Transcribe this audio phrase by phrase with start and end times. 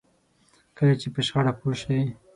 [0.77, 2.01] کله چې په شخړه پوه شئ.